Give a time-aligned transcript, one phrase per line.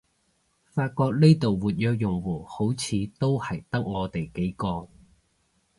[0.65, 4.87] 發覺呢度活躍用戶好似都係得我哋幾個